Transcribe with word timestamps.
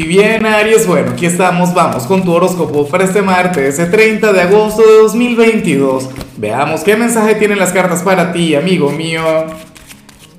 Y 0.00 0.06
bien, 0.06 0.46
Aries, 0.46 0.86
bueno, 0.86 1.10
aquí 1.10 1.26
estamos, 1.26 1.74
vamos 1.74 2.04
con 2.04 2.24
tu 2.24 2.32
horóscopo 2.32 2.88
para 2.88 3.04
este 3.04 3.20
martes, 3.20 3.78
ese 3.78 3.84
30 3.84 4.32
de 4.32 4.40
agosto 4.40 4.80
de 4.80 4.96
2022. 5.02 6.08
Veamos 6.38 6.80
qué 6.80 6.96
mensaje 6.96 7.34
tienen 7.34 7.58
las 7.58 7.70
cartas 7.70 8.02
para 8.02 8.32
ti, 8.32 8.54
amigo 8.54 8.90
mío. 8.90 9.22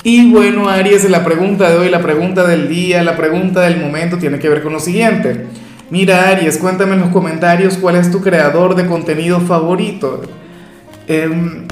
Y 0.01 0.31
bueno, 0.31 0.67
Aries, 0.67 1.07
la 1.11 1.23
pregunta 1.23 1.69
de 1.69 1.77
hoy, 1.77 1.91
la 1.91 2.01
pregunta 2.01 2.43
del 2.47 2.69
día, 2.69 3.03
la 3.03 3.15
pregunta 3.15 3.61
del 3.61 3.79
momento 3.79 4.17
tiene 4.17 4.39
que 4.39 4.49
ver 4.49 4.63
con 4.63 4.73
lo 4.73 4.79
siguiente. 4.79 5.45
Mira, 5.91 6.29
Aries, 6.29 6.57
cuéntame 6.57 6.95
en 6.95 7.01
los 7.01 7.09
comentarios 7.09 7.77
cuál 7.77 7.97
es 7.97 8.09
tu 8.09 8.19
creador 8.19 8.73
de 8.73 8.87
contenido 8.87 9.41
favorito. 9.41 10.23
Em, 11.07 11.67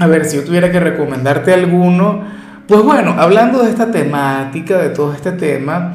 a 0.00 0.08
ver, 0.08 0.24
si 0.24 0.38
yo 0.38 0.42
tuviera 0.42 0.72
que 0.72 0.80
recomendarte 0.80 1.54
alguno, 1.54 2.24
pues 2.66 2.82
bueno, 2.82 3.14
hablando 3.16 3.62
de 3.62 3.70
esta 3.70 3.92
temática, 3.92 4.78
de 4.78 4.88
todo 4.88 5.14
este 5.14 5.30
tema, 5.30 5.94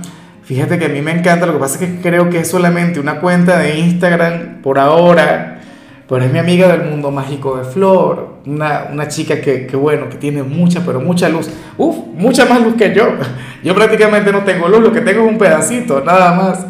Fíjate 0.49 0.79
que 0.79 0.85
a 0.85 0.89
mí 0.89 0.99
me 1.03 1.11
encanta, 1.11 1.45
lo 1.45 1.53
que 1.53 1.59
pasa 1.59 1.75
es 1.75 1.87
que 1.87 2.01
creo 2.01 2.31
que 2.31 2.39
es 2.39 2.47
solamente 2.47 2.99
una 2.99 3.19
cuenta 3.19 3.59
de 3.59 3.77
Instagram 3.77 4.63
por 4.63 4.79
ahora, 4.79 5.59
pero 6.07 6.25
es 6.25 6.33
mi 6.33 6.39
amiga 6.39 6.67
del 6.75 6.89
mundo 6.89 7.11
mágico 7.11 7.55
de 7.57 7.65
Flor, 7.65 8.39
una, 8.47 8.87
una 8.91 9.07
chica 9.07 9.41
que, 9.41 9.67
que, 9.67 9.77
bueno, 9.77 10.09
que 10.09 10.17
tiene 10.17 10.41
mucha, 10.41 10.83
pero 10.83 11.01
mucha 11.01 11.29
luz, 11.29 11.51
uf, 11.77 11.97
mucha 12.15 12.45
más 12.45 12.63
luz 12.63 12.73
que 12.73 12.95
yo. 12.95 13.09
Yo 13.63 13.75
prácticamente 13.75 14.31
no 14.31 14.39
tengo 14.39 14.67
luz, 14.67 14.81
lo 14.81 14.91
que 14.91 15.01
tengo 15.01 15.23
es 15.23 15.31
un 15.31 15.37
pedacito, 15.37 16.01
nada 16.03 16.33
más, 16.33 16.65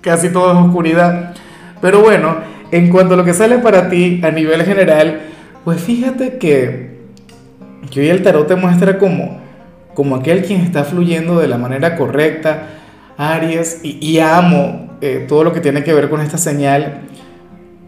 casi 0.00 0.30
todo 0.30 0.50
es 0.52 0.66
oscuridad. 0.66 1.34
Pero 1.82 2.00
bueno, 2.00 2.38
en 2.70 2.88
cuanto 2.88 3.12
a 3.12 3.18
lo 3.18 3.26
que 3.26 3.34
sale 3.34 3.58
para 3.58 3.90
ti 3.90 4.22
a 4.24 4.30
nivel 4.30 4.64
general, 4.64 5.20
pues 5.66 5.82
fíjate 5.82 6.38
que, 6.38 6.96
que 7.90 8.00
hoy 8.00 8.08
el 8.08 8.22
tarot 8.22 8.48
te 8.48 8.56
muestra 8.56 8.96
como, 8.96 9.38
como 9.92 10.16
aquel 10.16 10.46
quien 10.46 10.62
está 10.62 10.82
fluyendo 10.84 11.38
de 11.38 11.48
la 11.48 11.58
manera 11.58 11.94
correcta, 11.94 12.68
Aries, 13.18 13.80
y, 13.82 14.20
amo 14.20 14.96
eh, 15.00 15.26
todo 15.28 15.42
lo 15.42 15.52
que 15.52 15.60
tiene 15.60 15.82
que 15.82 15.92
ver 15.92 16.08
con 16.08 16.20
esta 16.20 16.38
señal, 16.38 17.00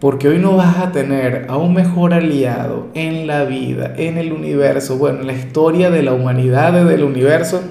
porque 0.00 0.27
hoy 0.27 0.39
no 0.39 0.56
vas 0.56 0.78
a 0.78 0.91
tener 0.91 1.47
a 1.48 1.56
un 1.56 1.72
mejor 1.72 2.12
aliado 2.12 2.89
en 2.95 3.28
la 3.28 3.45
vida, 3.45 3.95
en 3.97 4.19
el 4.19 4.33
universo, 4.33 4.98
bueno, 4.98 5.20
en 5.20 5.28
la 5.28 5.33
historia 5.33 5.89
de 5.89 6.03
la 6.03 6.14
humanidad, 6.14 6.72
del 6.84 7.05
universo, 7.05 7.62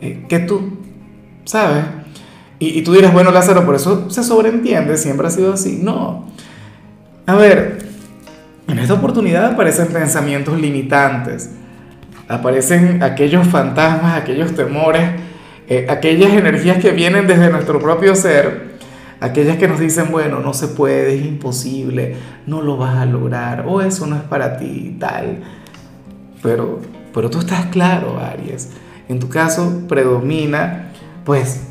eh, 0.00 0.24
que 0.28 0.38
tú, 0.38 0.78
¿sabes? 1.44 1.84
Y, 2.60 2.78
y 2.78 2.82
tú 2.82 2.92
dirás, 2.92 3.12
bueno, 3.12 3.32
Lázaro, 3.32 3.66
por 3.66 3.74
eso 3.74 4.08
se 4.08 4.22
sobreentiende, 4.22 4.96
siempre 4.98 5.26
ha 5.26 5.30
sido 5.30 5.54
así. 5.54 5.80
No. 5.82 6.26
A 7.26 7.34
ver, 7.34 7.78
en 8.68 8.78
esta 8.78 8.94
oportunidad 8.94 9.46
aparecen 9.46 9.88
pensamientos 9.88 10.60
limitantes, 10.60 11.50
aparecen 12.28 13.02
aquellos 13.02 13.48
fantasmas, 13.48 14.16
aquellos 14.16 14.54
temores 14.54 15.27
eh, 15.68 15.86
aquellas 15.88 16.32
energías 16.32 16.78
que 16.78 16.92
vienen 16.92 17.26
desde 17.26 17.50
nuestro 17.50 17.78
propio 17.78 18.14
ser, 18.14 18.78
aquellas 19.20 19.58
que 19.58 19.68
nos 19.68 19.78
dicen, 19.78 20.10
bueno, 20.10 20.40
no 20.40 20.54
se 20.54 20.68
puede, 20.68 21.14
es 21.14 21.26
imposible, 21.26 22.16
no 22.46 22.62
lo 22.62 22.76
vas 22.76 22.96
a 22.96 23.06
lograr, 23.06 23.64
o 23.66 23.82
eso 23.82 24.06
no 24.06 24.16
es 24.16 24.22
para 24.22 24.56
ti, 24.56 24.96
tal. 24.98 25.42
Pero, 26.42 26.80
pero 27.12 27.28
tú 27.28 27.40
estás 27.40 27.66
claro, 27.66 28.18
Aries. 28.18 28.70
En 29.08 29.18
tu 29.18 29.28
caso 29.28 29.82
predomina, 29.88 30.92
pues, 31.24 31.62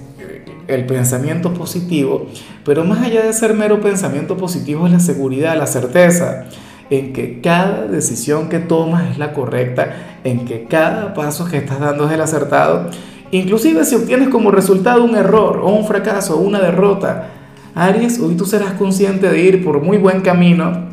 el 0.68 0.86
pensamiento 0.86 1.54
positivo, 1.54 2.28
pero 2.66 2.84
más 2.84 3.02
allá 3.02 3.24
de 3.24 3.34
ser 3.34 3.54
mero 3.54 3.80
pensamiento 3.80 4.38
positivo 4.38 4.86
es 4.86 4.94
la 4.94 5.00
seguridad, 5.00 5.58
la 5.58 5.66
certeza 5.66 6.46
en 6.90 7.14
que 7.14 7.42
cada 7.42 7.88
decisión 7.88 8.50
que 8.50 8.60
tomas 8.60 9.12
es 9.12 9.18
la 9.18 9.34
correcta, 9.34 10.20
en 10.24 10.46
que 10.46 10.66
cada 10.66 11.14
paso 11.14 11.46
que 11.46 11.58
estás 11.58 11.80
dando 11.80 12.08
es 12.08 12.14
el 12.14 12.22
acertado 12.22 12.90
Inclusive 13.32 13.84
si 13.84 13.96
obtienes 13.96 14.30
como 14.30 14.52
resultado 14.52 15.04
un 15.04 15.16
error 15.16 15.60
o 15.64 15.70
un 15.70 15.86
fracaso 15.86 16.38
o 16.38 16.42
una 16.42 16.60
derrota, 16.60 17.30
Aries, 17.76 18.20
hoy 18.20 18.36
tú 18.36 18.46
serás 18.46 18.74
consciente 18.74 19.30
de 19.30 19.40
ir 19.40 19.64
por 19.64 19.82
muy 19.82 19.98
buen 19.98 20.22
camino 20.22 20.88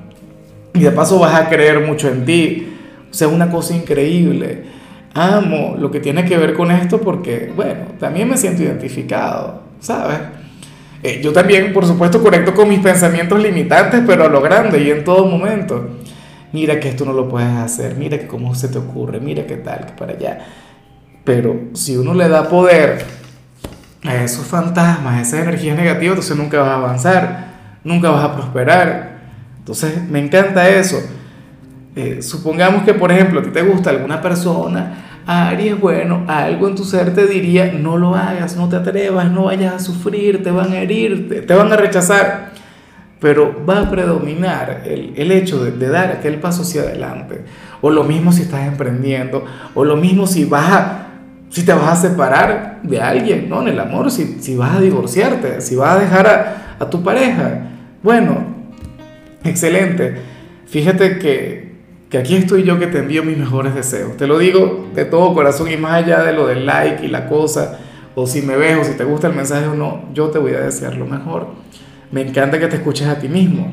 y 0.74 0.80
de 0.80 0.90
paso 0.90 1.18
vas 1.18 1.34
a 1.34 1.48
creer 1.48 1.80
mucho 1.86 2.08
en 2.08 2.24
ti. 2.24 2.68
O 3.11 3.14
sea, 3.14 3.28
una 3.28 3.48
cosa 3.48 3.74
increíble. 3.74 4.64
Amo 5.14 5.77
lo 5.78 5.90
que 5.90 6.00
tiene 6.00 6.24
que 6.24 6.36
ver 6.36 6.55
con 6.55 6.72
esto 6.72 7.00
porque, 7.00 7.52
bueno, 7.55 7.92
también 8.00 8.28
me 8.28 8.36
siento 8.36 8.64
identificado, 8.64 9.62
¿sabes? 9.78 10.18
Eh, 11.05 11.20
yo 11.22 11.33
también, 11.33 11.72
por 11.72 11.86
supuesto, 11.86 12.20
conecto 12.20 12.52
con 12.52 12.68
mis 12.68 12.80
pensamientos 12.80 13.40
limitantes, 13.40 14.02
pero 14.06 14.24
a 14.24 14.28
lo 14.28 14.40
grande 14.40 14.83
y 14.83 14.90
en 14.90 15.05
todo 15.05 15.27
momento. 15.27 15.89
Mira 16.52 16.80
que 16.80 16.89
esto 16.89 17.05
no 17.05 17.12
lo 17.12 17.28
puedes 17.28 17.48
hacer, 17.56 17.95
mira 17.96 18.18
que 18.18 18.27
cómo 18.27 18.55
se 18.55 18.68
te 18.68 18.78
ocurre, 18.78 19.20
mira 19.20 19.46
qué 19.46 19.56
tal, 19.56 19.86
que 19.86 19.92
para 19.92 20.12
allá. 20.12 20.46
Pero 21.24 21.58
si 21.73 21.96
uno 21.96 22.14
le 22.14 22.29
da 22.29 22.48
poder 22.48 23.05
a 24.05 24.23
esos 24.23 24.46
fantasmas, 24.46 25.14
a 25.14 25.20
esas 25.23 25.40
energías 25.40 25.77
negativas, 25.77 26.17
entonces 26.18 26.36
nunca 26.36 26.61
vas 26.61 26.68
a 26.68 26.74
avanzar, 26.77 27.46
nunca 27.83 28.11
vas 28.11 28.24
a 28.24 28.35
prosperar. 28.35 29.18
Entonces 29.58 30.07
me 30.11 30.18
encanta 30.18 30.68
eso. 30.68 31.02
Eh, 31.96 32.20
supongamos 32.20 32.84
que, 32.84 32.92
por 32.92 33.11
ejemplo, 33.11 33.40
a 33.40 33.42
ti 33.42 33.51
te 33.51 33.63
gusta 33.63 33.90
alguna 33.90 34.20
persona, 34.20 35.05
Aries, 35.27 35.80
bueno, 35.80 36.24
algo 36.29 36.68
en 36.68 36.74
tu 36.74 36.84
ser 36.84 37.14
te 37.14 37.27
diría, 37.27 37.73
no 37.73 37.96
lo 37.96 38.14
hagas, 38.14 38.57
no 38.57 38.68
te 38.68 38.77
atrevas, 38.77 39.30
no 39.30 39.45
vayas 39.45 39.74
a 39.74 39.79
sufrir, 39.79 40.42
te 40.42 40.51
van 40.51 40.73
a 40.73 40.80
herir, 40.80 41.46
te, 41.46 41.55
van 41.55 41.73
a 41.73 41.77
rechazar. 41.77 42.52
Pero 43.20 43.64
va 43.64 43.80
a 43.80 43.90
predominar 43.90 44.83
el, 44.84 45.14
el 45.17 45.33
hecho 45.33 45.64
de, 45.64 45.70
de, 45.70 45.89
dar 45.89 46.11
aquel 46.11 46.40
paso 46.40 46.61
hacia 46.61 46.83
adelante. 46.83 47.46
O 47.80 47.90
lo 47.90 48.05
mismo 48.05 48.33
si 48.33 48.42
estás 48.42 48.67
emprendiendo, 48.67 49.46
o 49.74 49.84
lo 49.84 49.96
mismo 49.96 50.27
si 50.27 50.45
vas 50.45 50.73
a 50.73 51.07
si 51.54 51.64
te 51.64 51.72
vas 51.72 51.86
a 51.86 52.08
separar 52.08 52.80
de 52.82 53.00
alguien, 53.00 53.48
¿no? 53.48 53.62
En 53.62 53.68
el 53.68 53.78
amor, 53.78 54.10
si, 54.10 54.38
si 54.40 54.56
vas 54.56 54.76
a 54.76 54.80
divorciarte, 54.80 55.60
si 55.60 55.76
vas 55.76 55.96
a 55.96 56.00
dejar 56.00 56.26
a, 56.26 56.76
a, 56.80 56.90
tu 56.90 57.04
pareja. 57.04 57.60
Bueno, 58.02 58.44
excelente. 59.44 60.16
Fíjate 60.66 61.20
que, 61.20 61.74
que 62.10 62.18
aquí 62.18 62.34
estoy 62.34 62.64
yo 62.64 62.80
que 62.80 62.88
te 62.88 62.98
envío 62.98 63.22
mis 63.22 63.38
mejores 63.38 63.72
deseos. 63.72 64.16
Te 64.16 64.26
lo 64.26 64.40
digo 64.40 64.88
de 64.96 65.04
todo 65.04 65.32
corazón 65.32 65.70
y 65.70 65.76
más 65.76 65.92
allá 65.92 66.24
de 66.24 66.32
lo 66.32 66.48
del 66.48 66.66
like 66.66 67.06
y 67.06 67.08
la 67.08 67.28
cosa, 67.28 67.78
o 68.16 68.26
si 68.26 68.42
me 68.42 68.56
ves 68.56 68.76
o 68.76 68.82
si 68.82 68.94
te 68.94 69.04
gusta 69.04 69.28
el 69.28 69.34
mensaje 69.34 69.68
o 69.68 69.76
no, 69.76 70.06
yo 70.12 70.30
te 70.30 70.40
voy 70.40 70.54
a 70.54 70.60
desear 70.60 70.96
lo 70.96 71.06
mejor. 71.06 71.50
Me 72.10 72.22
encanta 72.22 72.58
que 72.58 72.66
te 72.66 72.74
escuches 72.74 73.06
a 73.06 73.20
ti 73.20 73.28
mismo. 73.28 73.72